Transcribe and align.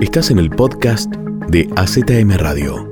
Estás 0.00 0.30
en 0.30 0.38
el 0.38 0.48
podcast 0.50 1.12
de 1.48 1.68
AZM 1.74 2.36
Radio. 2.36 2.88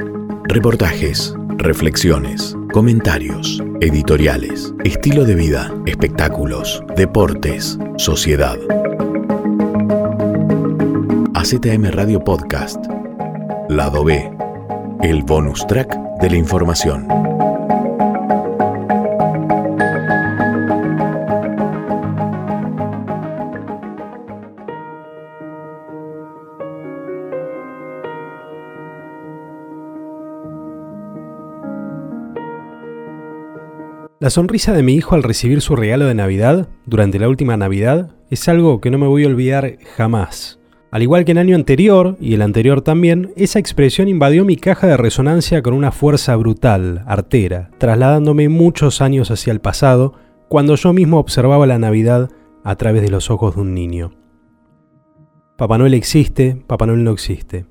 Reportajes, 0.48 1.32
reflexiones, 1.56 2.56
comentarios, 2.72 3.62
editoriales, 3.80 4.74
estilo 4.82 5.24
de 5.24 5.36
vida, 5.36 5.72
espectáculos, 5.86 6.82
deportes, 6.96 7.78
sociedad. 7.96 8.58
AZM 11.34 11.92
Radio 11.92 12.24
Podcast. 12.24 12.84
Lado 13.68 14.02
B. 14.02 14.32
El 15.02 15.22
bonus 15.22 15.64
track 15.68 15.96
de 16.20 16.30
la 16.30 16.36
información. 16.36 17.06
La 34.20 34.30
sonrisa 34.30 34.72
de 34.72 34.82
mi 34.82 34.94
hijo 34.94 35.14
al 35.14 35.22
recibir 35.22 35.60
su 35.60 35.76
regalo 35.76 36.06
de 36.06 36.14
Navidad, 36.14 36.68
durante 36.86 37.20
la 37.20 37.28
última 37.28 37.56
Navidad, 37.56 38.16
es 38.30 38.48
algo 38.48 38.80
que 38.80 38.90
no 38.90 38.98
me 38.98 39.06
voy 39.06 39.22
a 39.22 39.28
olvidar 39.28 39.78
jamás. 39.96 40.58
Al 40.90 41.02
igual 41.02 41.24
que 41.24 41.30
el 41.30 41.38
año 41.38 41.54
anterior, 41.54 42.16
y 42.20 42.34
el 42.34 42.42
anterior 42.42 42.80
también, 42.80 43.32
esa 43.36 43.60
expresión 43.60 44.08
invadió 44.08 44.44
mi 44.44 44.56
caja 44.56 44.88
de 44.88 44.96
resonancia 44.96 45.62
con 45.62 45.72
una 45.72 45.92
fuerza 45.92 46.34
brutal, 46.34 47.04
artera, 47.06 47.70
trasladándome 47.78 48.48
muchos 48.48 49.00
años 49.00 49.30
hacia 49.30 49.52
el 49.52 49.60
pasado, 49.60 50.14
cuando 50.48 50.74
yo 50.74 50.92
mismo 50.92 51.20
observaba 51.20 51.68
la 51.68 51.78
Navidad 51.78 52.28
a 52.64 52.74
través 52.74 53.02
de 53.02 53.10
los 53.10 53.30
ojos 53.30 53.54
de 53.54 53.60
un 53.60 53.72
niño. 53.72 54.10
Papá 55.56 55.78
Noel 55.78 55.94
existe, 55.94 56.60
Papá 56.66 56.86
Noel 56.86 57.04
no 57.04 57.12
existe 57.12 57.66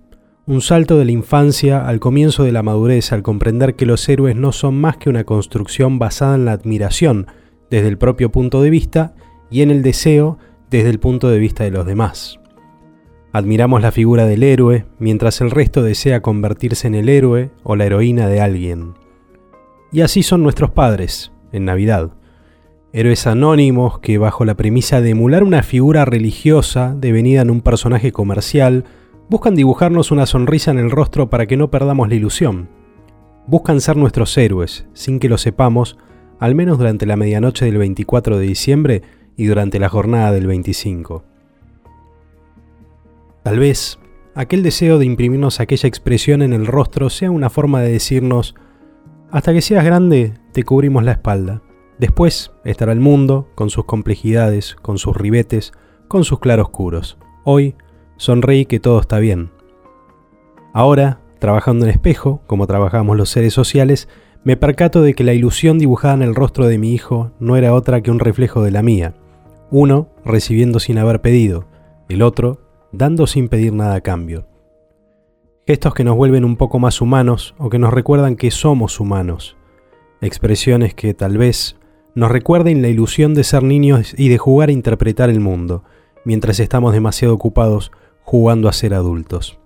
un 0.47 0.61
salto 0.61 0.97
de 0.97 1.03
la 1.03 1.11
infancia 1.11 1.85
al 1.85 1.99
comienzo 1.99 2.45
de 2.45 2.53
la 2.53 2.63
madurez 2.63 3.11
al 3.11 3.21
comprender 3.21 3.75
que 3.75 3.85
los 3.85 4.07
héroes 4.07 4.37
no 4.37 4.53
son 4.53 4.79
más 4.79 4.95
que 4.95 5.09
una 5.09 5.25
construcción 5.25 5.99
basada 5.99 6.35
en 6.35 6.45
la 6.45 6.53
admiración 6.53 7.27
desde 7.69 7.89
el 7.89 7.97
propio 7.97 8.31
punto 8.31 8.61
de 8.61 8.69
vista 8.69 9.13
y 9.51 9.61
en 9.61 9.71
el 9.71 9.83
deseo 9.83 10.37
desde 10.69 10.89
el 10.89 10.99
punto 10.99 11.29
de 11.29 11.37
vista 11.37 11.65
de 11.65 11.71
los 11.71 11.85
demás. 11.85 12.39
Admiramos 13.33 13.81
la 13.81 13.91
figura 13.91 14.25
del 14.25 14.41
héroe 14.41 14.85
mientras 14.99 15.41
el 15.41 15.51
resto 15.51 15.83
desea 15.83 16.21
convertirse 16.21 16.87
en 16.87 16.95
el 16.95 17.09
héroe 17.09 17.51
o 17.63 17.75
la 17.75 17.85
heroína 17.85 18.29
de 18.29 18.39
alguien. 18.39 18.93
Y 19.91 19.99
así 19.99 20.23
son 20.23 20.43
nuestros 20.43 20.71
padres, 20.71 21.33
en 21.51 21.65
Navidad. 21.65 22.11
Héroes 22.93 23.27
anónimos 23.27 23.99
que 23.99 24.17
bajo 24.17 24.45
la 24.45 24.55
premisa 24.55 25.01
de 25.01 25.09
emular 25.09 25.43
una 25.43 25.61
figura 25.61 26.05
religiosa 26.05 26.95
devenida 26.97 27.41
en 27.41 27.49
un 27.49 27.59
personaje 27.59 28.13
comercial, 28.13 28.85
buscan 29.29 29.55
dibujarnos 29.55 30.11
una 30.11 30.25
sonrisa 30.25 30.71
en 30.71 30.79
el 30.79 30.91
rostro 30.91 31.29
para 31.29 31.45
que 31.45 31.57
no 31.57 31.69
perdamos 31.69 32.07
la 32.09 32.15
ilusión. 32.15 32.69
Buscan 33.45 33.81
ser 33.81 33.97
nuestros 33.97 34.37
héroes, 34.37 34.85
sin 34.93 35.19
que 35.19 35.29
lo 35.29 35.37
sepamos, 35.37 35.97
al 36.39 36.55
menos 36.55 36.77
durante 36.77 37.05
la 37.05 37.15
medianoche 37.15 37.65
del 37.65 37.77
24 37.77 38.37
de 38.37 38.45
diciembre 38.45 39.01
y 39.35 39.45
durante 39.45 39.79
la 39.79 39.89
jornada 39.89 40.31
del 40.31 40.47
25. 40.47 41.23
Tal 43.43 43.59
vez 43.59 43.99
aquel 44.35 44.63
deseo 44.63 44.99
de 44.99 45.05
imprimirnos 45.05 45.59
aquella 45.59 45.87
expresión 45.87 46.41
en 46.41 46.53
el 46.53 46.67
rostro 46.67 47.09
sea 47.09 47.31
una 47.31 47.49
forma 47.49 47.81
de 47.81 47.91
decirnos, 47.91 48.55
hasta 49.31 49.53
que 49.53 49.61
seas 49.61 49.83
grande 49.83 50.33
te 50.53 50.63
cubrimos 50.63 51.03
la 51.03 51.13
espalda. 51.13 51.61
Después 51.97 52.51
estará 52.63 52.91
el 52.91 52.99
mundo, 52.99 53.49
con 53.55 53.69
sus 53.69 53.85
complejidades, 53.85 54.75
con 54.75 54.97
sus 54.97 55.15
ribetes, 55.15 55.71
con 56.07 56.23
sus 56.23 56.39
claroscuros. 56.39 57.17
Hoy 57.43 57.75
sonreí 58.17 58.65
que 58.65 58.79
todo 58.79 58.99
está 58.99 59.19
bien. 59.19 59.51
Ahora, 60.73 61.21
trabajando 61.39 61.85
en 61.85 61.91
espejo, 61.91 62.41
como 62.47 62.67
trabajamos 62.67 63.17
los 63.17 63.29
seres 63.29 63.53
sociales, 63.53 64.09
me 64.43 64.57
percato 64.57 65.01
de 65.01 65.13
que 65.13 65.23
la 65.23 65.33
ilusión 65.33 65.79
dibujada 65.79 66.13
en 66.13 66.21
el 66.21 66.35
rostro 66.35 66.67
de 66.67 66.77
mi 66.77 66.93
hijo 66.93 67.31
no 67.39 67.57
era 67.57 67.73
otra 67.73 68.01
que 68.01 68.11
un 68.11 68.19
reflejo 68.19 68.61
de 68.63 68.71
la 68.71 68.81
mía. 68.81 69.15
Uno 69.71 70.09
recibiendo 70.23 70.79
sin 70.79 70.97
haber 70.97 71.21
pedido, 71.21 71.65
el 72.09 72.21
otro 72.21 72.61
dando 72.91 73.27
sin 73.27 73.49
pedir 73.49 73.73
nada 73.73 73.95
a 73.95 74.01
cambio. 74.01 74.47
Gestos 75.65 75.93
que 75.93 76.05
nos 76.05 76.15
vuelven 76.15 76.45
un 76.45 76.55
poco 76.55 76.79
más 76.79 77.01
humanos 77.01 77.53
o 77.57 77.69
que 77.69 77.79
nos 77.79 77.93
recuerdan 77.93 78.37
que 78.37 78.51
somos 78.51 79.01
humanos. 79.01 79.57
Expresiones 80.21 80.93
que 80.93 81.13
tal 81.13 81.37
vez 81.37 81.75
nos 82.15 82.31
recuerden 82.31 82.81
la 82.81 82.87
ilusión 82.87 83.33
de 83.33 83.43
ser 83.43 83.63
niños 83.63 84.15
y 84.17 84.29
de 84.29 84.37
jugar 84.37 84.69
a 84.69 84.71
interpretar 84.71 85.29
el 85.29 85.41
mundo, 85.41 85.83
mientras 86.23 86.59
estamos 86.59 86.93
demasiado 86.93 87.33
ocupados 87.33 87.91
jugando 88.27 88.67
a 88.67 88.73
ser 88.73 88.93
adultos. 88.93 89.57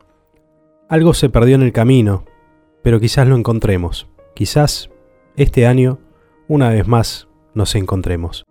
Algo 0.88 1.16
se 1.16 1.30
perdió 1.30 1.56
en 1.56 1.64
el 1.64 1.74
camino, 1.74 2.26
pero 2.84 3.00
quizás 3.00 3.28
lo 3.28 3.36
encontremos. 3.36 4.08
Quizás 4.36 4.92
este 5.36 5.66
año, 5.66 5.98
una 6.48 6.70
vez 6.70 6.88
más, 6.88 7.28
nos 7.56 7.74
encontremos. 7.74 8.44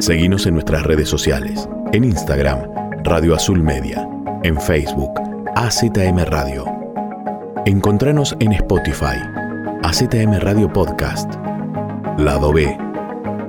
Seguimos 0.00 0.46
en 0.46 0.54
nuestras 0.54 0.82
redes 0.82 1.08
sociales. 1.08 1.68
En 1.92 2.02
Instagram, 2.02 2.68
Radio 3.04 3.36
Azul 3.36 3.62
Media. 3.62 4.08
En 4.42 4.60
Facebook, 4.60 5.12
AZM 5.54 6.24
Radio. 6.24 6.64
Encontranos 7.66 8.36
en 8.40 8.52
Spotify 8.54 9.37
AZM 9.82 10.40
Radio 10.40 10.70
Podcast. 10.72 11.34
Lado 12.18 12.52
B. 12.52 12.76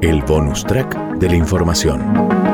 El 0.01 0.22
bonus 0.22 0.63
track 0.63 0.95
de 1.17 1.28
la 1.28 1.35
información. 1.35 2.48